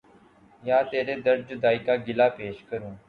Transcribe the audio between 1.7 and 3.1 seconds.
کا گلا پیش کروں